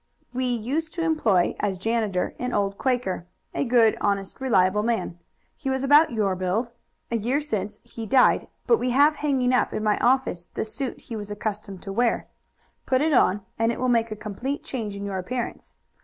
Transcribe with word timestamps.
We 0.33 0.45
used 0.47 0.95
to 0.95 1.03
employ 1.03 1.55
as 1.59 1.77
janitor 1.77 2.33
an 2.39 2.53
old 2.55 2.79
Quaker 2.79 3.27
a 3.53 3.63
good, 3.63 3.95
honest, 4.01 4.41
reliable 4.41 4.81
man. 4.81 5.19
He 5.55 5.69
was 5.69 5.83
about 5.83 6.11
your 6.11 6.35
build. 6.35 6.71
A 7.11 7.17
year 7.17 7.39
since 7.39 7.77
he 7.83 8.07
died, 8.07 8.47
but 8.65 8.79
we 8.79 8.89
have 8.89 9.17
hanging 9.17 9.53
up 9.53 9.73
in 9.73 9.83
my 9.83 9.99
office 9.99 10.47
the 10.47 10.65
suit 10.65 11.01
he 11.01 11.15
was 11.15 11.29
accustomed 11.29 11.83
to 11.83 11.93
wear. 11.93 12.27
Put 12.87 13.01
it 13.01 13.13
on, 13.13 13.41
and 13.59 13.71
it 13.71 13.79
will 13.79 13.89
make 13.89 14.09
a 14.09 14.15
complete 14.15 14.63
change 14.63 14.95
in 14.95 15.05
your 15.05 15.19
appearance. 15.19 15.75